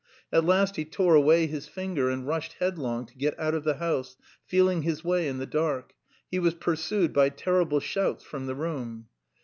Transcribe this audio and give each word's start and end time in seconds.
At 0.33 0.45
last 0.45 0.77
he 0.77 0.83
tore 0.85 1.13
away 1.13 1.45
his 1.45 1.67
finger 1.67 2.09
and 2.09 2.25
rushed 2.25 2.53
headlong 2.53 3.05
to 3.05 3.15
get 3.15 3.39
out 3.39 3.53
of 3.53 3.63
the 3.63 3.75
house, 3.75 4.17
feeling 4.47 4.81
his 4.81 5.03
way 5.03 5.27
in 5.27 5.37
the 5.37 5.45
dark. 5.45 5.93
He 6.31 6.39
was 6.39 6.55
pursued 6.55 7.13
by 7.13 7.29
terrible 7.29 7.79
shouts 7.79 8.23
from 8.23 8.47
the 8.47 8.55
room. 8.55 9.09